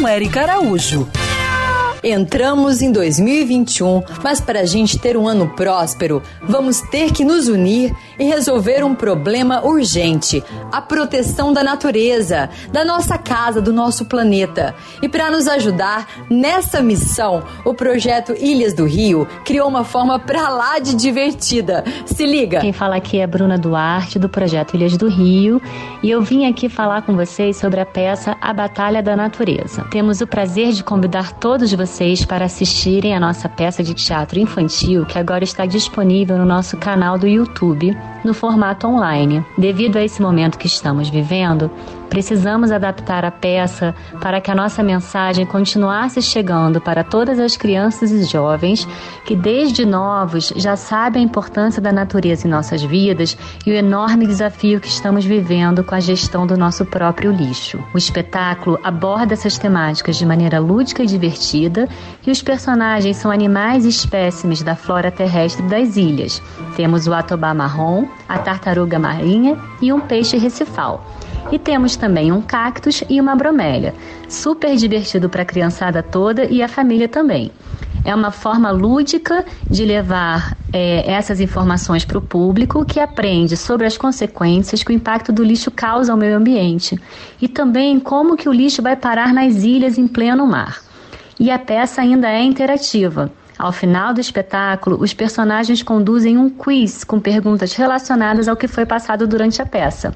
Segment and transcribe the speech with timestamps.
[0.00, 1.06] com Eric Araújo.
[2.02, 7.46] Entramos em 2021, mas para a gente ter um ano próspero, vamos ter que nos
[7.48, 10.42] unir e resolver um problema urgente:
[10.72, 14.74] a proteção da natureza, da nossa casa, do nosso planeta.
[15.00, 20.48] E para nos ajudar nessa missão, o projeto Ilhas do Rio criou uma forma para
[20.48, 21.84] lá de divertida.
[22.04, 22.58] Se liga!
[22.58, 25.62] Quem fala aqui é Bruna Duarte, do projeto Ilhas do Rio,
[26.02, 29.86] e eu vim aqui falar com vocês sobre a peça A Batalha da Natureza.
[29.92, 35.06] Temos o prazer de convidar todos vocês para assistirem a nossa peça de teatro infantil
[35.06, 39.44] que agora está disponível no nosso canal do YouTube no formato online.
[39.56, 41.70] Devido a esse momento que estamos vivendo,
[42.10, 48.10] precisamos adaptar a peça para que a nossa mensagem continuasse chegando para todas as crianças
[48.10, 48.86] e jovens
[49.24, 54.26] que, desde novos, já sabem a importância da natureza em nossas vidas e o enorme
[54.26, 57.78] desafio que estamos vivendo com a gestão do nosso próprio lixo.
[57.94, 61.88] O espetáculo aborda essas temáticas de maneira lúdica e divertida
[62.26, 66.42] e os personagens são animais e espécimes da flora terrestre das ilhas.
[66.74, 71.04] Temos o atobá marrom, a tartaruga marinha e um peixe recifal.
[71.50, 73.94] E temos também um cactus e uma bromélia.
[74.28, 77.50] Super divertido para a criançada toda e a família também.
[78.04, 83.86] É uma forma lúdica de levar é, essas informações para o público que aprende sobre
[83.86, 86.98] as consequências que o impacto do lixo causa ao meio ambiente
[87.40, 90.80] e também como que o lixo vai parar nas ilhas em pleno mar.
[91.38, 93.30] E a peça ainda é interativa.
[93.60, 98.86] Ao final do espetáculo, os personagens conduzem um quiz com perguntas relacionadas ao que foi
[98.86, 100.14] passado durante a peça.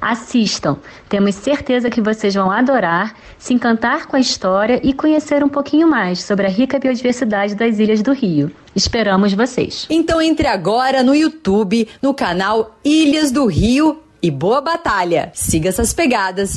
[0.00, 5.48] Assistam, temos certeza que vocês vão adorar, se encantar com a história e conhecer um
[5.48, 8.50] pouquinho mais sobre a rica biodiversidade das Ilhas do Rio.
[8.74, 9.86] Esperamos vocês.
[9.90, 15.30] Então entre agora no YouTube, no canal Ilhas do Rio e boa batalha.
[15.34, 16.56] Siga essas pegadas.